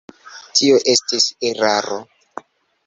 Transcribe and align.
Tio 0.59 0.79
estis 0.95 1.29
eraro. 1.51 2.03